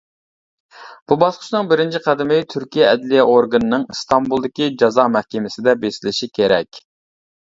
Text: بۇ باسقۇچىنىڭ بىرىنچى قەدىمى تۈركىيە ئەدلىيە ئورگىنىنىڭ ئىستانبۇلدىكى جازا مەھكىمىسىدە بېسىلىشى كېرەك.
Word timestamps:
بۇ 1.09 1.15
باسقۇچىنىڭ 1.23 1.67
بىرىنچى 1.73 1.99
قەدىمى 2.05 2.37
تۈركىيە 2.53 2.87
ئەدلىيە 2.93 3.27
ئورگىنىنىڭ 3.33 3.85
ئىستانبۇلدىكى 3.95 4.69
جازا 4.83 5.07
مەھكىمىسىدە 5.17 5.77
بېسىلىشى 5.85 6.33
كېرەك. 6.39 6.81